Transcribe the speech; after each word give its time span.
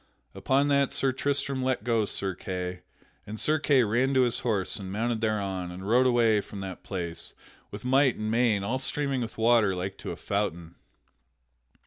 Upon 0.33 0.67
that 0.69 0.91
Sir 0.91 1.11
Tristram 1.11 1.61
let 1.61 1.83
go 1.83 2.05
Sir 2.05 2.33
Kay, 2.33 2.81
and 3.27 3.39
Sir 3.39 3.59
Kay 3.59 3.83
ran 3.83 4.15
to 4.15 4.21
his 4.23 4.39
horse 4.39 4.77
and 4.79 4.91
mounted 4.91 5.21
thereon 5.21 5.69
and 5.69 5.87
rode 5.87 6.07
away 6.07 6.41
from 6.41 6.59
that 6.61 6.81
place 6.81 7.33
with 7.69 7.85
might 7.85 8.15
and 8.15 8.31
main, 8.31 8.63
all 8.63 8.79
streaming 8.79 9.21
with 9.21 9.37
water 9.37 9.75
like 9.75 9.99
to 9.99 10.09
a 10.09 10.15
fountain. 10.15 10.73